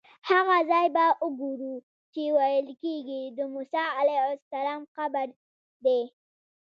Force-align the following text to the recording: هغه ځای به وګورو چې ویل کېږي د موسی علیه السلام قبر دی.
هغه 0.29 0.57
ځای 0.71 0.87
به 0.95 1.05
وګورو 1.25 1.73
چې 2.13 2.21
ویل 2.37 2.67
کېږي 2.83 3.21
د 3.37 3.39
موسی 3.53 3.83
علیه 3.99 4.21
السلام 4.35 4.81
قبر 4.95 5.27
دی. 5.85 6.01